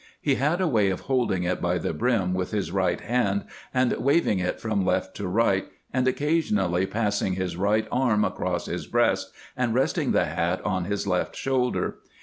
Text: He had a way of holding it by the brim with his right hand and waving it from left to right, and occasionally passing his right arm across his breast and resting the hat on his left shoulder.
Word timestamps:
He 0.19 0.33
had 0.33 0.61
a 0.61 0.67
way 0.67 0.89
of 0.89 1.01
holding 1.01 1.43
it 1.43 1.61
by 1.61 1.77
the 1.77 1.93
brim 1.93 2.33
with 2.33 2.49
his 2.49 2.71
right 2.71 2.99
hand 2.99 3.45
and 3.71 3.91
waving 3.99 4.39
it 4.39 4.59
from 4.59 4.83
left 4.83 5.13
to 5.17 5.27
right, 5.27 5.67
and 5.93 6.07
occasionally 6.07 6.87
passing 6.87 7.33
his 7.33 7.55
right 7.55 7.87
arm 7.91 8.25
across 8.25 8.65
his 8.65 8.87
breast 8.87 9.29
and 9.55 9.75
resting 9.75 10.11
the 10.11 10.25
hat 10.25 10.59
on 10.65 10.85
his 10.85 11.05
left 11.05 11.35
shoulder. 11.35 11.97